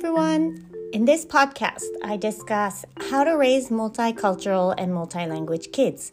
everyone. 0.00 0.64
In 0.94 1.04
this 1.04 1.26
podcast, 1.26 1.84
I 2.02 2.16
discuss 2.16 2.86
how 3.10 3.22
to 3.22 3.36
raise 3.36 3.68
multicultural 3.68 4.74
and 4.78 4.92
multilanguage 4.92 5.72
kids 5.72 6.10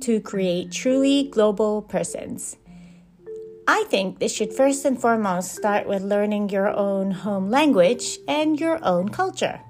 to 0.00 0.20
create 0.20 0.72
truly 0.72 1.30
global 1.30 1.80
persons. 1.82 2.56
I 3.68 3.84
think 3.86 4.18
this 4.18 4.34
should 4.34 4.52
first 4.52 4.84
and 4.84 5.00
foremost 5.00 5.54
start 5.54 5.86
with 5.86 6.02
learning 6.02 6.48
your 6.48 6.74
own 6.74 7.12
home 7.12 7.50
language 7.50 8.18
and 8.26 8.58
your 8.58 8.84
own 8.84 9.10
culture, 9.10 9.60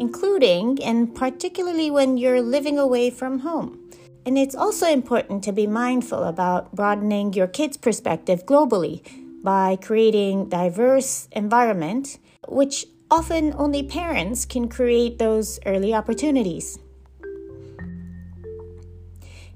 including 0.00 0.82
and 0.82 1.14
particularly 1.14 1.92
when 1.92 2.16
you're 2.16 2.42
living 2.42 2.76
away 2.76 3.10
from 3.10 3.38
home. 3.38 3.88
And 4.26 4.36
it's 4.36 4.56
also 4.56 4.90
important 4.90 5.44
to 5.44 5.52
be 5.52 5.68
mindful 5.68 6.24
about 6.24 6.74
broadening 6.74 7.34
your 7.34 7.46
kids' 7.46 7.76
perspective 7.76 8.46
globally 8.46 9.06
by 9.44 9.76
creating 9.76 10.48
diverse 10.48 11.28
environment 11.30 12.18
which 12.48 12.86
often 13.10 13.54
only 13.56 13.82
parents 13.82 14.44
can 14.44 14.68
create 14.68 15.18
those 15.18 15.58
early 15.66 15.94
opportunities. 15.94 16.78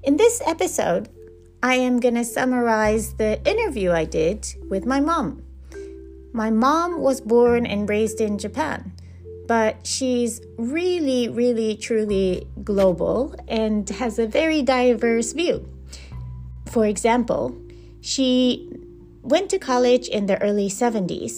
In 0.03 0.17
this 0.17 0.41
episode, 0.45 1.09
I 1.61 1.75
am 1.75 1.99
going 1.99 2.15
to 2.15 2.25
summarize 2.25 3.13
the 3.15 3.39
interview 3.47 3.91
I 3.91 4.05
did 4.05 4.47
with 4.69 4.85
my 4.85 4.99
mom. 4.99 5.43
My 6.33 6.49
mom 6.49 7.01
was 7.01 7.21
born 7.21 7.65
and 7.65 7.87
raised 7.87 8.21
in 8.21 8.37
Japan, 8.37 8.93
but 9.47 9.85
she's 9.85 10.41
really, 10.57 11.27
really, 11.27 11.75
truly 11.75 12.47
global 12.63 13.35
and 13.47 13.87
has 13.89 14.17
a 14.17 14.25
very 14.25 14.61
diverse 14.61 15.33
view. 15.33 15.67
For 16.71 16.85
example, 16.85 17.55
she 17.99 18.71
went 19.21 19.49
to 19.51 19.59
college 19.59 20.07
in 20.07 20.25
the 20.25 20.41
early 20.41 20.69
70s 20.69 21.35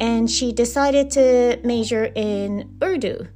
and 0.00 0.30
she 0.30 0.50
decided 0.50 1.10
to 1.10 1.60
major 1.62 2.10
in 2.14 2.74
Urdu, 2.82 3.28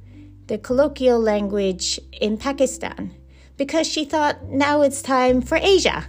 the 0.47 0.57
colloquial 0.57 1.19
language 1.19 1.99
in 2.11 2.37
Pakistan, 2.37 3.13
because 3.55 3.87
she 3.87 4.03
thought 4.03 4.49
now 4.49 4.81
it's 4.81 5.03
time 5.03 5.41
for 5.41 5.59
Asia. 5.61 6.07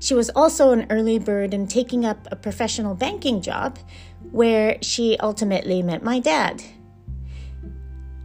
She 0.00 0.14
was 0.14 0.28
also 0.30 0.72
an 0.72 0.88
early 0.90 1.20
bird 1.20 1.54
in 1.54 1.68
taking 1.68 2.04
up 2.04 2.26
a 2.32 2.36
professional 2.36 2.96
banking 2.96 3.40
job 3.40 3.78
where 4.32 4.76
she 4.82 5.16
ultimately 5.18 5.82
met 5.82 6.02
my 6.02 6.18
dad. 6.18 6.60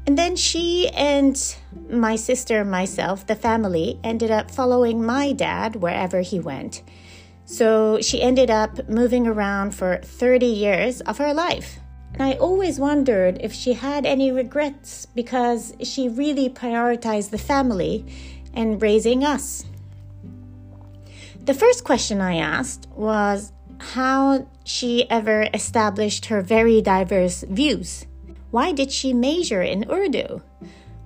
And 0.07 0.17
then 0.17 0.35
she 0.35 0.89
and 0.89 1.37
my 1.89 2.15
sister 2.15 2.61
and 2.61 2.71
myself, 2.71 3.27
the 3.27 3.35
family, 3.35 3.99
ended 4.03 4.31
up 4.31 4.49
following 4.49 5.05
my 5.05 5.31
dad 5.31 5.75
wherever 5.75 6.21
he 6.21 6.39
went. 6.39 6.81
So 7.47 7.99
she 8.01 8.21
ended 8.21 8.51
up 8.51 8.89
moving 8.89 9.25
around 9.25 9.71
for 9.71 10.01
30 10.03 10.45
years 10.45 10.99
of 11.01 11.17
her 11.17 11.33
life. 11.33 11.79
And 12.13 12.21
I 12.21 12.33
always 12.33 12.77
wondered 12.77 13.37
if 13.39 13.53
she 13.53 13.71
had 13.71 14.05
any 14.05 14.31
regrets 14.31 15.05
because 15.05 15.73
she 15.81 16.09
really 16.09 16.49
prioritized 16.49 17.29
the 17.29 17.37
family 17.37 18.05
and 18.53 18.81
raising 18.81 19.23
us. 19.23 19.63
The 21.45 21.53
first 21.53 21.85
question 21.85 22.19
I 22.19 22.35
asked 22.35 22.89
was 22.93 23.53
how 23.79 24.45
she 24.65 25.09
ever 25.09 25.47
established 25.53 26.25
her 26.25 26.41
very 26.41 26.81
diverse 26.81 27.45
views. 27.47 28.07
Why 28.51 28.73
did 28.73 28.91
she 28.91 29.13
major 29.13 29.61
in 29.61 29.89
Urdu? 29.89 30.41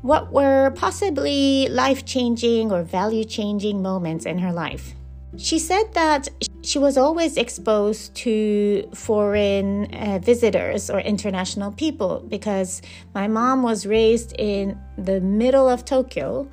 What 0.01 0.31
were 0.31 0.71
possibly 0.71 1.67
life 1.69 2.03
changing 2.03 2.71
or 2.71 2.81
value 2.81 3.25
changing 3.25 3.83
moments 3.83 4.25
in 4.25 4.39
her 4.39 4.51
life? 4.51 4.95
She 5.37 5.59
said 5.59 5.93
that 5.93 6.27
she 6.61 6.77
was 6.77 6.97
always 6.97 7.37
exposed 7.37 8.13
to 8.15 8.87
foreign 8.93 9.93
uh, 9.93 10.19
visitors 10.21 10.89
or 10.89 10.99
international 10.99 11.71
people 11.71 12.25
because 12.27 12.81
my 13.15 13.27
mom 13.27 13.63
was 13.63 13.85
raised 13.85 14.35
in 14.37 14.77
the 14.97 15.21
middle 15.21 15.69
of 15.69 15.85
Tokyo, 15.85 16.49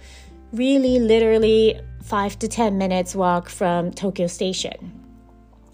really 0.53 1.01
literally 1.01 1.81
five 2.05 2.39
to 2.39 2.49
10 2.49 2.79
minutes 2.79 3.17
walk 3.17 3.49
from 3.49 3.91
Tokyo 3.91 4.29
Station. 4.29 4.95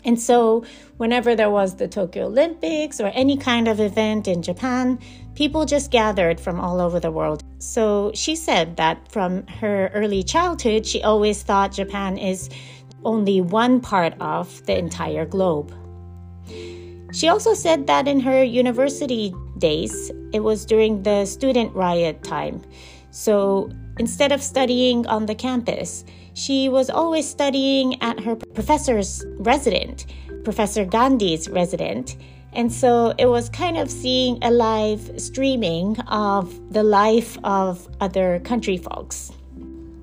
And 0.06 0.20
so, 0.20 0.64
whenever 0.98 1.34
there 1.34 1.50
was 1.50 1.76
the 1.76 1.88
Tokyo 1.88 2.26
Olympics 2.26 3.00
or 3.00 3.06
any 3.14 3.38
kind 3.38 3.69
of 3.69 3.81
event 3.81 4.28
in 4.28 4.43
Japan, 4.43 4.98
people 5.34 5.64
just 5.64 5.91
gathered 5.91 6.38
from 6.38 6.60
all 6.60 6.78
over 6.78 7.00
the 7.00 7.10
world. 7.10 7.43
So, 7.59 8.12
she 8.14 8.37
said 8.37 8.76
that 8.76 9.10
from 9.10 9.47
her 9.47 9.91
early 9.94 10.22
childhood, 10.22 10.84
she 10.84 11.03
always 11.03 11.43
thought 11.43 11.72
Japan 11.72 12.19
is 12.19 12.50
only 13.04 13.41
one 13.41 13.81
part 13.81 14.15
of 14.20 14.65
the 14.66 14.76
entire 14.78 15.25
globe. 15.25 15.72
She 17.12 17.28
also 17.28 17.54
said 17.54 17.87
that 17.87 18.09
in 18.09 18.19
her 18.20 18.42
university 18.42 19.32
days, 19.59 20.10
it 20.32 20.41
was 20.41 20.66
during 20.66 21.04
the 21.04 21.25
student 21.26 21.75
riot 21.75 22.25
time. 22.25 22.62
So 23.12 23.70
instead 23.98 24.32
of 24.32 24.43
studying 24.43 25.06
on 25.06 25.26
the 25.26 25.34
campus, 25.34 26.04
she 26.34 26.69
was 26.69 26.91
always 26.91 27.28
studying 27.28 28.03
at 28.03 28.19
her 28.19 28.34
professor's 28.34 29.25
resident, 29.38 30.06
Professor 30.43 30.84
Gandhi's 30.84 31.48
resident. 31.48 32.16
And 32.53 32.72
so 32.72 33.14
it 33.19 33.26
was 33.26 33.48
kind 33.48 33.76
of 33.76 33.91
seeing 33.91 34.43
a 34.43 34.50
live 34.50 35.20
streaming 35.20 35.98
of 36.09 36.72
the 36.72 36.82
life 36.82 37.38
of 37.44 37.88
other 38.00 38.41
country 38.41 38.76
folks. 38.76 39.31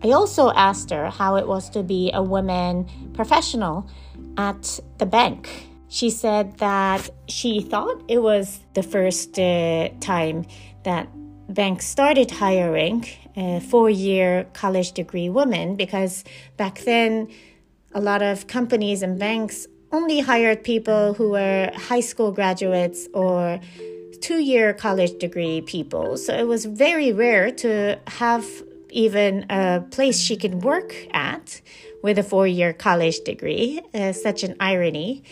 I 0.03 0.11
also 0.11 0.51
asked 0.51 0.89
her 0.89 1.09
how 1.09 1.35
it 1.35 1.47
was 1.47 1.69
to 1.71 1.83
be 1.83 2.11
a 2.13 2.23
woman 2.23 2.87
professional 3.13 3.87
at 4.37 4.79
the 4.97 5.05
bank. 5.05 5.67
She 5.89 6.09
said 6.09 6.57
that 6.57 7.09
she 7.27 7.61
thought 7.61 8.01
it 8.07 8.19
was 8.19 8.61
the 8.73 8.81
first 8.81 9.37
uh, 9.37 9.89
time 9.99 10.45
that 10.83 11.07
banks 11.53 11.85
started 11.85 12.31
hiring 12.31 13.05
a 13.35 13.59
four 13.59 13.89
year 13.89 14.47
college 14.53 14.93
degree 14.93 15.29
women 15.29 15.75
because 15.75 16.23
back 16.57 16.79
then 16.79 17.29
a 17.93 18.01
lot 18.01 18.21
of 18.21 18.47
companies 18.47 19.01
and 19.01 19.19
banks 19.19 19.67
only 19.91 20.21
hired 20.21 20.63
people 20.63 21.13
who 21.13 21.31
were 21.31 21.69
high 21.75 21.99
school 21.99 22.31
graduates 22.31 23.07
or 23.13 23.59
two 24.21 24.39
year 24.39 24.73
college 24.73 25.17
degree 25.19 25.61
people. 25.61 26.17
So 26.17 26.33
it 26.33 26.47
was 26.47 26.65
very 26.65 27.11
rare 27.11 27.51
to 27.51 27.99
have 28.07 28.45
even 28.91 29.45
a 29.49 29.83
place 29.91 30.19
she 30.19 30.35
can 30.35 30.59
work 30.59 30.95
at 31.13 31.61
with 32.03 32.17
a 32.17 32.23
four 32.23 32.47
year 32.47 32.73
college 32.73 33.19
degree. 33.21 33.81
Uh, 33.93 34.11
such 34.11 34.43
an 34.43 34.55
irony. 34.59 35.23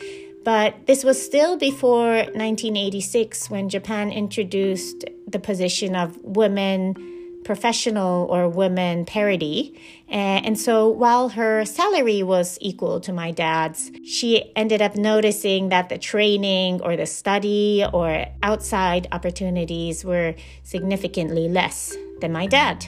But 0.44 0.88
this 0.88 1.04
was 1.04 1.22
still 1.24 1.58
before 1.58 2.16
1986 2.16 3.50
when 3.50 3.70
Japan 3.70 4.12
introduced 4.12 5.06
the 5.28 5.40
position 5.40 5.96
of 5.96 6.18
women 6.24 6.96
professional 7.44 8.28
or 8.30 8.48
women 8.48 9.06
parity. 9.06 9.80
And 10.08 10.60
so 10.60 10.88
while 10.88 11.30
her 11.30 11.66
salary 11.66 12.22
was 12.22 12.58
equal 12.62 13.00
to 13.02 13.14
my 13.14 13.32
dad's, 13.32 13.92
she 14.04 14.52
ended 14.56 14.82
up 14.82 14.96
noticing 14.96 15.70
that 15.70 15.90
the 15.90 15.98
training 15.98 16.82
or 16.82 16.96
the 16.96 17.06
study 17.06 17.86
or 17.92 18.26
outside 18.44 19.08
opportunities 19.12 20.06
were 20.06 20.36
significantly 20.64 21.50
less 21.50 21.96
than 22.22 22.32
my 22.32 22.46
dad. 22.46 22.86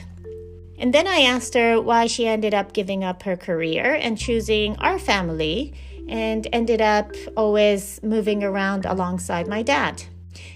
And 0.78 0.92
then 0.92 1.06
I 1.06 1.20
asked 1.20 1.54
her 1.54 1.80
why 1.80 2.06
she 2.06 2.26
ended 2.26 2.54
up 2.54 2.72
giving 2.72 3.04
up 3.04 3.22
her 3.22 3.36
career 3.36 3.94
and 3.94 4.18
choosing 4.18 4.76
our 4.76 4.98
family 4.98 5.74
and 6.08 6.46
ended 6.52 6.80
up 6.80 7.12
always 7.36 8.02
moving 8.02 8.42
around 8.42 8.84
alongside 8.84 9.46
my 9.46 9.62
dad. 9.62 10.04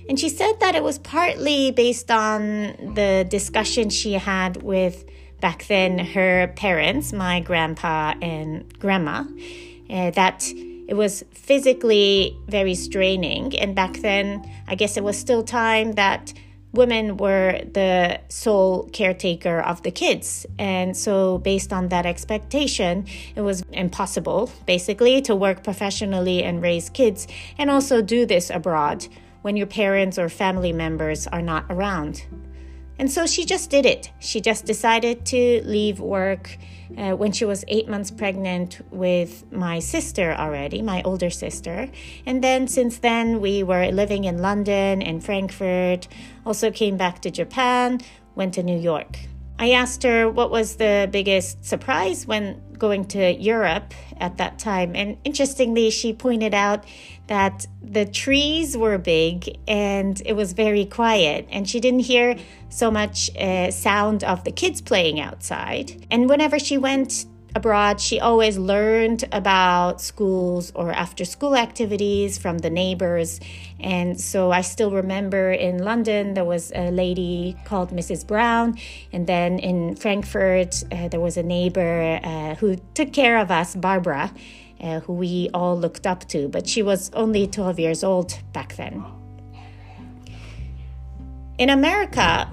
And 0.08 0.18
she 0.18 0.28
said 0.28 0.60
that 0.60 0.74
it 0.74 0.82
was 0.82 0.98
partly 0.98 1.70
based 1.70 2.10
on 2.10 2.94
the 2.94 3.26
discussion 3.28 3.90
she 3.90 4.14
had 4.14 4.62
with 4.62 5.04
back 5.40 5.66
then 5.66 5.98
her 5.98 6.52
parents, 6.56 7.12
my 7.12 7.40
grandpa 7.40 8.14
and 8.22 8.78
grandma, 8.78 9.24
uh, 9.90 10.10
that 10.12 10.44
it 10.88 10.94
was 10.94 11.24
physically 11.32 12.36
very 12.46 12.74
straining. 12.74 13.56
And 13.58 13.74
back 13.74 13.94
then, 13.98 14.48
I 14.68 14.76
guess 14.76 14.96
it 14.96 15.04
was 15.04 15.18
still 15.18 15.42
time 15.42 15.92
that 15.92 16.32
women 16.76 17.16
were 17.16 17.60
the 17.72 18.20
sole 18.28 18.88
caretaker 18.92 19.60
of 19.60 19.82
the 19.82 19.90
kids. 19.90 20.46
And 20.58 20.96
so, 20.96 21.38
based 21.38 21.72
on 21.72 21.88
that 21.88 22.06
expectation, 22.06 23.06
it 23.34 23.40
was 23.40 23.62
impossible, 23.72 24.50
basically, 24.66 25.22
to 25.22 25.34
work 25.34 25.64
professionally 25.64 26.44
and 26.44 26.62
raise 26.62 26.90
kids 26.90 27.26
and 27.58 27.70
also 27.70 28.02
do 28.02 28.26
this 28.26 28.50
abroad 28.50 29.06
when 29.42 29.56
your 29.56 29.66
parents 29.66 30.18
or 30.18 30.28
family 30.28 30.72
members 30.72 31.26
are 31.26 31.42
not 31.42 31.64
around. 31.70 32.24
And 32.98 33.10
so 33.10 33.26
she 33.26 33.44
just 33.44 33.70
did 33.70 33.84
it. 33.84 34.10
She 34.18 34.40
just 34.40 34.64
decided 34.64 35.26
to 35.26 35.62
leave 35.64 36.00
work 36.00 36.56
uh, 36.96 37.12
when 37.12 37.32
she 37.32 37.44
was 37.44 37.64
eight 37.68 37.88
months 37.88 38.10
pregnant 38.10 38.80
with 38.90 39.50
my 39.52 39.80
sister 39.80 40.34
already, 40.34 40.80
my 40.80 41.02
older 41.02 41.30
sister. 41.30 41.90
And 42.24 42.42
then 42.42 42.68
since 42.68 42.98
then, 42.98 43.40
we 43.40 43.62
were 43.62 43.86
living 43.90 44.24
in 44.24 44.38
London 44.38 45.02
and 45.02 45.22
Frankfurt, 45.22 46.08
also 46.46 46.70
came 46.70 46.96
back 46.96 47.20
to 47.22 47.30
Japan, 47.30 48.00
went 48.34 48.54
to 48.54 48.62
New 48.62 48.78
York. 48.78 49.18
I 49.58 49.70
asked 49.72 50.02
her 50.02 50.28
what 50.28 50.50
was 50.50 50.76
the 50.76 51.08
biggest 51.10 51.64
surprise 51.64 52.26
when 52.26 52.60
going 52.78 53.06
to 53.06 53.32
Europe 53.32 53.94
at 54.18 54.36
that 54.36 54.58
time. 54.58 54.94
And 54.94 55.16
interestingly, 55.24 55.90
she 55.90 56.12
pointed 56.12 56.52
out 56.52 56.84
that 57.28 57.66
the 57.82 58.04
trees 58.04 58.76
were 58.76 58.98
big 58.98 59.58
and 59.66 60.20
it 60.24 60.34
was 60.34 60.52
very 60.52 60.84
quiet, 60.84 61.48
and 61.50 61.68
she 61.68 61.80
didn't 61.80 62.00
hear 62.00 62.36
so 62.68 62.90
much 62.90 63.34
uh, 63.36 63.70
sound 63.70 64.24
of 64.24 64.44
the 64.44 64.52
kids 64.52 64.80
playing 64.80 65.20
outside. 65.20 66.06
And 66.10 66.28
whenever 66.28 66.58
she 66.58 66.76
went 66.76 67.26
abroad, 67.56 68.00
she 68.00 68.20
always 68.20 68.58
learned 68.58 69.24
about 69.32 70.00
schools 70.00 70.70
or 70.74 70.92
after 70.92 71.24
school 71.24 71.56
activities 71.56 72.36
from 72.36 72.58
the 72.58 72.70
neighbors. 72.70 73.40
And 73.80 74.20
so 74.20 74.52
I 74.52 74.60
still 74.60 74.90
remember 74.90 75.50
in 75.50 75.78
London, 75.82 76.34
there 76.34 76.44
was 76.44 76.70
a 76.74 76.90
lady 76.90 77.56
called 77.64 77.90
Mrs. 77.90 78.26
Brown. 78.26 78.78
And 79.12 79.26
then 79.26 79.58
in 79.58 79.96
Frankfurt, 79.96 80.84
uh, 80.92 81.08
there 81.08 81.20
was 81.20 81.36
a 81.36 81.42
neighbor 81.42 82.20
uh, 82.22 82.54
who 82.56 82.76
took 82.94 83.12
care 83.12 83.38
of 83.38 83.50
us, 83.50 83.74
Barbara, 83.74 84.30
uh, 84.80 85.00
who 85.00 85.14
we 85.14 85.48
all 85.54 85.76
looked 85.78 86.06
up 86.06 86.28
to. 86.28 86.48
But 86.48 86.68
she 86.68 86.82
was 86.82 87.10
only 87.14 87.46
12 87.46 87.80
years 87.80 88.04
old 88.04 88.38
back 88.52 88.76
then. 88.76 89.02
In 91.58 91.70
America, 91.70 92.50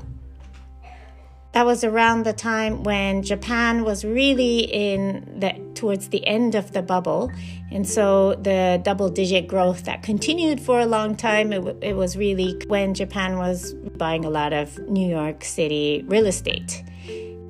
that 1.53 1.65
was 1.65 1.83
around 1.83 2.23
the 2.23 2.33
time 2.33 2.83
when 2.83 3.21
Japan 3.21 3.83
was 3.83 4.03
really 4.03 4.59
in 4.59 5.39
the 5.39 5.53
towards 5.75 6.09
the 6.09 6.25
end 6.25 6.55
of 6.55 6.71
the 6.71 6.81
bubble, 6.81 7.31
and 7.71 7.87
so 7.87 8.35
the 8.35 8.81
double 8.83 9.09
digit 9.09 9.47
growth 9.47 9.85
that 9.85 10.01
continued 10.03 10.59
for 10.59 10.79
a 10.79 10.85
long 10.85 11.15
time. 11.15 11.53
It, 11.53 11.77
it 11.81 11.95
was 11.95 12.17
really 12.17 12.59
when 12.67 12.93
Japan 12.93 13.37
was 13.37 13.73
buying 13.97 14.25
a 14.25 14.29
lot 14.29 14.51
of 14.51 14.77
New 14.89 15.07
York 15.07 15.43
City 15.43 16.03
real 16.07 16.25
estate. 16.25 16.83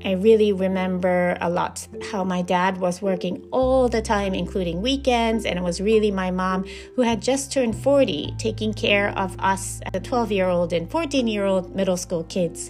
I 0.05 0.13
really 0.13 0.51
remember 0.51 1.37
a 1.39 1.49
lot 1.49 1.87
how 2.11 2.25
my 2.25 2.41
dad 2.41 2.77
was 2.77 3.01
working 3.01 3.47
all 3.51 3.87
the 3.87 4.01
time, 4.01 4.33
including 4.33 4.81
weekends, 4.81 5.45
and 5.45 5.57
it 5.57 5.61
was 5.61 5.79
really 5.79 6.11
my 6.11 6.29
mom 6.29 6.65
who 6.97 7.03
had 7.03 7.21
just 7.21 7.53
turned 7.53 7.77
40, 7.77 8.35
taking 8.37 8.73
care 8.73 9.17
of 9.17 9.39
us, 9.39 9.79
the 9.93 10.01
12 10.01 10.31
year 10.33 10.49
old 10.49 10.73
and 10.73 10.91
14 10.91 11.27
year 11.27 11.45
old 11.45 11.73
middle 11.73 11.95
school 11.95 12.25
kids. 12.25 12.69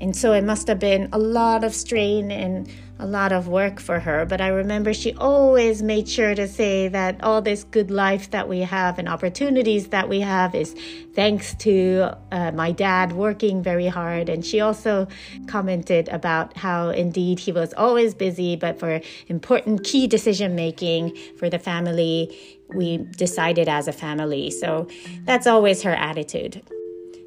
And 0.00 0.16
so 0.16 0.32
it 0.32 0.44
must 0.44 0.66
have 0.68 0.78
been 0.78 1.08
a 1.12 1.18
lot 1.18 1.62
of 1.62 1.74
strain 1.74 2.30
and 2.30 2.66
a 2.98 3.06
lot 3.06 3.32
of 3.32 3.48
work 3.48 3.80
for 3.80 4.00
her. 4.00 4.26
But 4.26 4.40
I 4.40 4.48
remember 4.48 4.92
she 4.92 5.14
always 5.14 5.82
made 5.82 6.08
sure 6.08 6.34
to 6.34 6.48
say 6.48 6.88
that 6.88 7.22
all 7.22 7.42
this 7.42 7.64
good 7.64 7.90
life 7.90 8.30
that 8.30 8.48
we 8.48 8.60
have 8.60 8.98
and 8.98 9.08
opportunities 9.08 9.88
that 9.88 10.08
we 10.08 10.20
have 10.20 10.54
is 10.54 10.74
thanks 11.14 11.54
to 11.56 12.16
uh, 12.32 12.52
my 12.52 12.72
dad 12.72 13.12
working 13.12 13.62
very 13.62 13.88
hard. 13.88 14.28
And 14.28 14.44
she 14.44 14.60
also 14.60 15.06
commented 15.46 16.08
about 16.08 16.56
how 16.56 16.90
indeed 16.90 17.38
he 17.38 17.52
was 17.52 17.72
always 17.74 18.14
busy, 18.14 18.56
but 18.56 18.78
for 18.78 19.00
important 19.28 19.84
key 19.84 20.06
decision 20.06 20.54
making 20.54 21.16
for 21.38 21.48
the 21.50 21.58
family, 21.58 22.36
we 22.68 22.98
decided 22.98 23.68
as 23.68 23.88
a 23.88 23.92
family. 23.92 24.50
So 24.50 24.88
that's 25.24 25.46
always 25.46 25.82
her 25.82 25.94
attitude. 25.94 26.62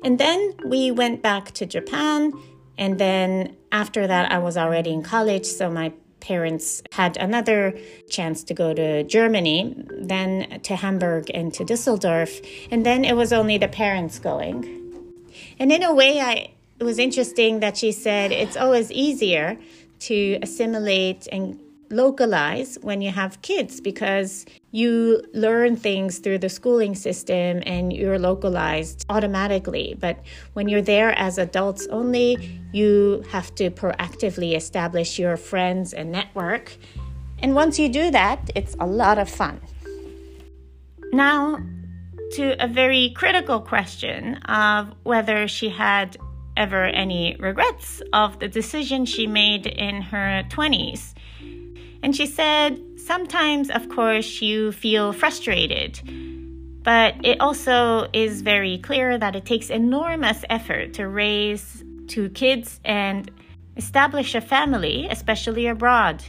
And 0.04 0.20
then 0.20 0.54
we 0.66 0.92
went 0.92 1.22
back 1.22 1.52
to 1.52 1.66
Japan 1.66 2.34
and 2.78 3.00
then 3.00 3.56
after 3.72 4.08
that, 4.08 4.31
I 4.31 4.40
was 4.40 4.58
already 4.58 4.92
in 4.92 5.04
college, 5.04 5.46
so 5.46 5.70
my 5.70 5.94
parents 6.20 6.81
had 6.94 7.18
another 7.18 7.78
chance 8.10 8.44
to 8.46 8.54
go 8.54 8.74
to 8.74 9.04
Germany, 9.04 9.75
then 9.90 10.62
to 10.62 10.75
Hamburg 10.75 11.30
and 11.34 11.54
to 11.54 11.66
Dusseldorf, 11.66 12.40
and 12.72 12.86
then 12.86 13.04
it 13.04 13.16
was 13.16 13.34
only 13.34 13.58
the 13.58 13.68
parents 13.68 14.20
going. 14.20 14.80
And 15.60 15.72
in 15.72 15.84
a 15.84 15.94
way, 15.94 16.22
I 16.22 16.52
it 16.80 16.84
was 16.84 17.00
interesting 17.00 17.60
that 17.60 17.78
she 17.78 17.92
said 17.92 18.31
it's 18.31 18.58
always 18.58 18.92
easier 18.92 19.58
to 20.00 20.40
assimilate 20.42 21.28
and 21.31 21.60
localize 21.94 22.78
when 22.81 23.01
you 23.01 23.12
have 23.12 23.42
kids 23.42 23.80
because 23.80 24.45
you 24.72 25.24
learn 25.34 25.75
things 25.75 26.19
through 26.19 26.40
the 26.40 26.50
schooling 26.50 26.95
system 26.95 27.62
and 27.66 27.94
you're 27.94 28.19
localized 28.19 29.06
automatically. 29.10 29.95
But 30.00 30.19
when 30.54 30.68
you're 30.68 30.81
there 30.81 31.18
as 31.18 31.38
adults 31.38 31.88
only, 31.88 32.60
you 32.72 33.24
have 33.30 33.54
to 33.56 33.69
proactively 33.69 34.56
establish 34.56 35.19
your 35.19 35.38
friends 35.38 35.94
and 35.94 36.12
network. 36.12 36.75
And 37.40 37.56
once 37.56 37.78
you 37.78 37.90
do 37.90 38.12
that, 38.12 38.50
it's 38.56 38.75
a 38.80 38.88
lot 38.88 39.18
of 39.18 39.30
fun. 39.30 39.62
Now, 41.12 41.60
to 42.34 42.63
a 42.63 42.68
very 42.68 43.12
critical 43.16 43.60
question 43.62 44.38
of 44.46 44.94
whether 45.04 45.48
she 45.48 45.69
had 45.69 46.18
ever 46.57 46.84
any 46.84 47.36
regrets 47.39 48.01
of 48.12 48.39
the 48.39 48.48
decision 48.48 49.06
she 49.06 49.28
made 49.28 49.66
in 49.66 50.01
her 50.01 50.44
20s. 50.50 51.12
And 52.03 52.13
she 52.13 52.25
said, 52.25 52.81
sometimes, 52.97 53.69
of 53.69 53.88
course, 53.88 54.41
you 54.41 54.73
feel 54.73 55.13
frustrated. 55.13 56.01
But 56.83 57.15
it 57.25 57.39
also 57.39 58.09
is 58.11 58.41
very 58.41 58.77
clear 58.77 59.17
that 59.17 59.38
it 59.38 59.45
takes 59.45 59.69
enormous 59.69 60.44
effort 60.50 60.94
to 60.95 61.07
raise 61.07 61.81
two 62.07 62.29
kids 62.29 62.81
and 62.83 63.31
establish 63.77 64.35
a 64.35 64.41
family, 64.41 65.07
especially 65.09 65.67
abroad. 65.67 66.21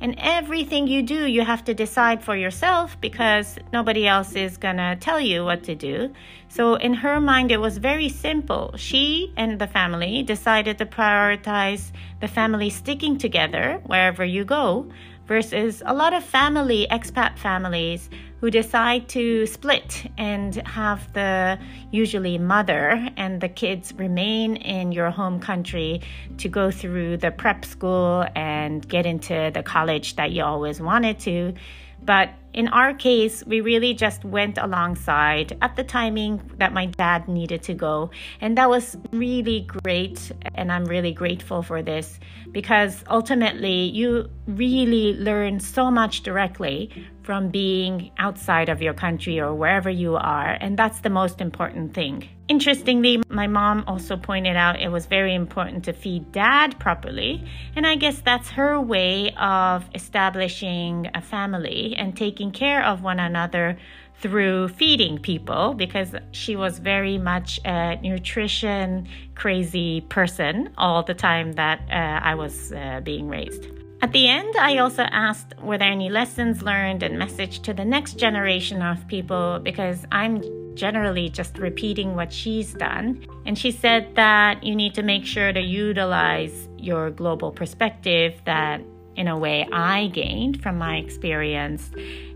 And 0.00 0.16
everything 0.18 0.88
you 0.88 1.02
do, 1.02 1.26
you 1.26 1.42
have 1.44 1.62
to 1.66 1.74
decide 1.74 2.24
for 2.24 2.34
yourself 2.34 3.00
because 3.00 3.56
nobody 3.72 4.08
else 4.08 4.34
is 4.34 4.56
gonna 4.56 4.96
tell 4.96 5.20
you 5.20 5.44
what 5.44 5.62
to 5.64 5.74
do. 5.74 6.12
So, 6.48 6.74
in 6.74 6.94
her 6.94 7.20
mind, 7.20 7.52
it 7.52 7.60
was 7.60 7.76
very 7.76 8.08
simple. 8.08 8.74
She 8.76 9.32
and 9.36 9.60
the 9.60 9.66
family 9.66 10.22
decided 10.22 10.78
to 10.78 10.86
prioritize 10.86 11.92
the 12.20 12.28
family 12.28 12.70
sticking 12.70 13.18
together 13.18 13.80
wherever 13.84 14.24
you 14.24 14.44
go 14.44 14.90
versus 15.30 15.80
a 15.86 15.94
lot 15.94 16.12
of 16.12 16.24
family, 16.24 16.88
expat 16.90 17.38
families, 17.38 18.10
who 18.40 18.50
decide 18.50 19.08
to 19.08 19.46
split 19.46 20.10
and 20.18 20.56
have 20.66 21.00
the 21.12 21.56
usually 21.92 22.36
mother 22.36 23.08
and 23.16 23.40
the 23.40 23.48
kids 23.48 23.92
remain 23.96 24.56
in 24.56 24.90
your 24.90 25.08
home 25.08 25.38
country 25.38 26.00
to 26.36 26.48
go 26.48 26.72
through 26.72 27.16
the 27.16 27.30
prep 27.30 27.64
school 27.64 28.26
and 28.34 28.88
get 28.88 29.06
into 29.06 29.52
the 29.54 29.62
college 29.62 30.16
that 30.16 30.32
you 30.32 30.42
always 30.42 30.80
wanted 30.80 31.20
to. 31.20 31.54
But 32.02 32.30
in 32.52 32.68
our 32.68 32.94
case, 32.94 33.44
we 33.46 33.60
really 33.60 33.94
just 33.94 34.24
went 34.24 34.58
alongside 34.58 35.56
at 35.62 35.76
the 35.76 35.84
timing 35.84 36.40
that 36.58 36.72
my 36.72 36.86
dad 36.86 37.28
needed 37.28 37.62
to 37.64 37.74
go. 37.74 38.10
And 38.40 38.58
that 38.58 38.68
was 38.68 38.96
really 39.12 39.60
great. 39.82 40.32
And 40.54 40.72
I'm 40.72 40.84
really 40.84 41.12
grateful 41.12 41.62
for 41.62 41.82
this 41.82 42.18
because 42.52 43.04
ultimately, 43.08 43.90
you 43.90 44.28
really 44.46 45.14
learn 45.14 45.60
so 45.60 45.90
much 45.90 46.22
directly 46.22 46.90
from 47.22 47.48
being 47.48 48.10
outside 48.18 48.68
of 48.68 48.82
your 48.82 48.94
country 48.94 49.38
or 49.38 49.54
wherever 49.54 49.88
you 49.88 50.16
are. 50.16 50.56
And 50.60 50.76
that's 50.76 51.00
the 51.00 51.10
most 51.10 51.40
important 51.40 51.94
thing. 51.94 52.28
Interestingly, 52.48 53.22
my 53.28 53.46
mom 53.46 53.84
also 53.86 54.16
pointed 54.16 54.56
out 54.56 54.80
it 54.80 54.88
was 54.88 55.06
very 55.06 55.36
important 55.36 55.84
to 55.84 55.92
feed 55.92 56.32
dad 56.32 56.76
properly. 56.80 57.44
And 57.76 57.86
I 57.86 57.94
guess 57.94 58.20
that's 58.22 58.50
her 58.50 58.80
way 58.80 59.32
of 59.38 59.88
establishing 59.94 61.08
a 61.14 61.20
family 61.20 61.94
and 61.96 62.16
taking 62.40 62.52
care 62.52 62.82
of 62.82 63.02
one 63.02 63.20
another 63.20 63.76
through 64.22 64.68
feeding 64.68 65.18
people 65.18 65.74
because 65.74 66.14
she 66.32 66.56
was 66.56 66.78
very 66.78 67.18
much 67.18 67.60
a 67.66 67.96
nutrition 68.00 69.06
crazy 69.34 70.00
person 70.08 70.70
all 70.78 71.02
the 71.02 71.12
time 71.12 71.52
that 71.52 71.80
uh, 71.90 72.26
I 72.30 72.34
was 72.34 72.72
uh, 72.72 73.00
being 73.04 73.28
raised. 73.28 73.66
At 74.00 74.12
the 74.12 74.26
end, 74.26 74.56
I 74.56 74.78
also 74.78 75.02
asked 75.02 75.52
were 75.62 75.76
there 75.76 75.92
any 75.92 76.08
lessons 76.08 76.62
learned 76.62 77.02
and 77.02 77.18
message 77.18 77.60
to 77.60 77.74
the 77.74 77.84
next 77.84 78.14
generation 78.14 78.80
of 78.80 79.06
people 79.06 79.60
because 79.62 80.06
I'm 80.10 80.42
generally 80.74 81.28
just 81.28 81.58
repeating 81.58 82.16
what 82.16 82.32
she's 82.32 82.72
done. 82.72 83.26
And 83.44 83.58
she 83.58 83.70
said 83.70 84.14
that 84.14 84.64
you 84.64 84.74
need 84.74 84.94
to 84.94 85.02
make 85.02 85.26
sure 85.26 85.52
to 85.52 85.60
utilize 85.60 86.68
your 86.78 87.10
global 87.10 87.52
perspective 87.52 88.40
that 88.46 88.80
in 89.16 89.28
a 89.28 89.36
way 89.36 89.68
I 89.70 90.06
gained 90.08 90.62
from 90.62 90.78
my 90.78 90.96
experience 90.96 91.90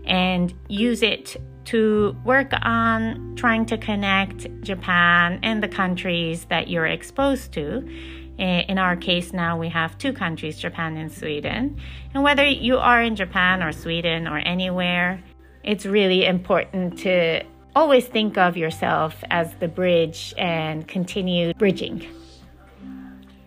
and 0.05 0.53
use 0.67 1.01
it 1.01 1.35
to 1.65 2.15
work 2.23 2.51
on 2.61 3.35
trying 3.35 3.65
to 3.65 3.77
connect 3.77 4.47
Japan 4.61 5.39
and 5.41 5.63
the 5.63 5.67
countries 5.67 6.45
that 6.45 6.67
you're 6.67 6.85
exposed 6.85 7.51
to 7.53 7.83
in 8.37 8.77
our 8.77 8.95
case, 8.95 9.33
now 9.33 9.57
we 9.57 9.69
have 9.69 9.97
two 9.97 10.11
countries, 10.11 10.59
Japan 10.59 10.97
and 10.97 11.11
Sweden. 11.11 11.77
And 12.13 12.23
whether 12.23 12.45
you 12.45 12.77
are 12.77 13.01
in 13.01 13.15
Japan 13.15 13.63
or 13.63 13.71
Sweden 13.71 14.27
or 14.27 14.37
anywhere, 14.39 15.23
it's 15.63 15.85
really 15.85 16.25
important 16.25 16.99
to 16.99 17.43
always 17.75 18.05
think 18.07 18.37
of 18.37 18.57
yourself 18.57 19.23
as 19.29 19.53
the 19.55 19.67
bridge 19.67 20.33
and 20.37 20.87
continue 20.87 21.53
bridging. 21.53 22.05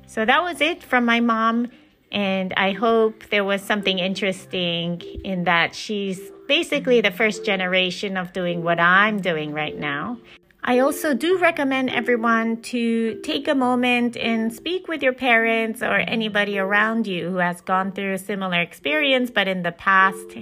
So 0.06 0.24
that 0.24 0.42
was 0.42 0.60
it 0.60 0.82
from 0.82 1.04
my 1.04 1.20
mom. 1.20 1.68
And 2.10 2.54
I 2.56 2.72
hope 2.72 3.28
there 3.28 3.44
was 3.44 3.60
something 3.60 3.98
interesting 3.98 5.02
in 5.22 5.44
that 5.44 5.74
she's 5.74 6.32
basically 6.48 7.00
the 7.00 7.12
first 7.12 7.44
generation 7.44 8.16
of 8.16 8.32
doing 8.32 8.64
what 8.64 8.80
I'm 8.80 9.20
doing 9.20 9.52
right 9.52 9.78
now. 9.78 10.18
I 10.64 10.80
also 10.80 11.14
do 11.14 11.38
recommend 11.38 11.90
everyone 11.90 12.60
to 12.62 13.20
take 13.22 13.46
a 13.46 13.54
moment 13.54 14.16
and 14.16 14.52
speak 14.52 14.88
with 14.88 15.02
your 15.02 15.12
parents 15.12 15.82
or 15.82 15.94
anybody 15.94 16.58
around 16.58 17.06
you 17.06 17.30
who 17.30 17.36
has 17.36 17.60
gone 17.60 17.92
through 17.92 18.14
a 18.14 18.18
similar 18.18 18.60
experience, 18.60 19.30
but 19.30 19.46
in 19.46 19.62
the 19.62 19.72
past, 19.72 20.36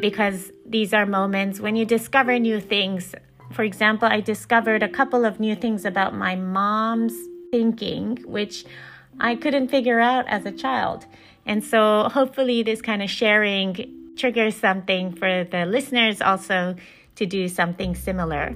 because 0.00 0.50
these 0.66 0.92
are 0.92 1.06
moments 1.06 1.60
when 1.60 1.76
you 1.76 1.84
discover 1.84 2.38
new 2.38 2.60
things. 2.60 3.14
For 3.52 3.62
example, 3.62 4.08
I 4.08 4.20
discovered 4.20 4.82
a 4.82 4.88
couple 4.88 5.24
of 5.24 5.40
new 5.40 5.54
things 5.54 5.84
about 5.84 6.14
my 6.14 6.34
mom's 6.34 7.14
thinking, 7.50 8.18
which 8.26 8.66
I 9.20 9.34
couldn't 9.36 9.68
figure 9.68 10.00
out 10.00 10.26
as 10.28 10.44
a 10.44 10.52
child. 10.52 11.06
And 11.46 11.64
so 11.64 12.10
hopefully, 12.12 12.62
this 12.62 12.82
kind 12.82 13.02
of 13.02 13.08
sharing 13.08 13.97
triggers 14.18 14.56
something 14.56 15.12
for 15.14 15.44
the 15.44 15.64
listeners 15.64 16.20
also 16.20 16.76
to 17.16 17.26
do 17.26 17.48
something 17.48 17.94
similar. 17.94 18.54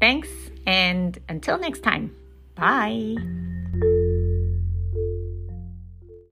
Thanks, 0.00 0.28
and 0.66 1.18
until 1.28 1.58
next 1.58 1.82
time, 1.82 2.14
bye. 2.54 3.59